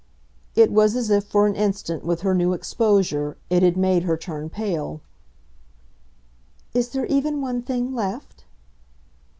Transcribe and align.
It 0.55 0.71
was 0.71 0.95
as 0.95 1.11
if, 1.11 1.25
for 1.25 1.45
an 1.45 1.55
instant, 1.55 2.03
with 2.03 2.21
her 2.21 2.33
new 2.33 2.53
exposure, 2.53 3.37
it 3.51 3.61
had 3.61 3.77
made 3.77 4.01
her 4.01 4.17
turn 4.17 4.49
pale. 4.49 5.01
"Is 6.73 6.89
there 6.89 7.05
even 7.05 7.39
one 7.39 7.61
thing 7.61 7.93
left?" 7.93 8.45